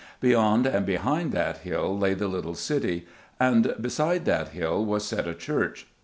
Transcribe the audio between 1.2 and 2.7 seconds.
that hill lay the little